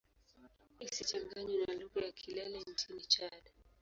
Isichanganywe 0.85 1.61
na 1.65 1.73
lugha 1.79 1.99
ya 2.05 2.11
Kilele 2.19 2.59
nchini 2.71 3.01
Chad. 3.13 3.43